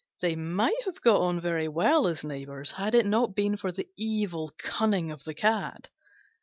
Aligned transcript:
They 0.19 0.35
might 0.35 0.83
have 0.85 0.99
got 1.01 1.21
on 1.21 1.39
very 1.39 1.67
well 1.67 2.07
as 2.07 2.23
neighbours 2.23 2.71
had 2.71 2.95
it 2.95 3.05
not 3.05 3.35
been 3.35 3.55
for 3.55 3.71
the 3.71 3.87
evil 3.95 4.51
cunning 4.57 5.11
of 5.11 5.23
the 5.25 5.35
Cat. 5.35 5.89